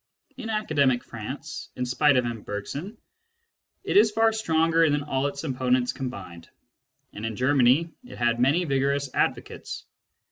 [0.35, 2.41] In academic France, in spite of M.
[2.41, 2.97] Bergson,
[3.83, 6.49] it is far stronger than all its opponents combined;
[7.13, 9.85] and in Germany it has many vigorous advocates.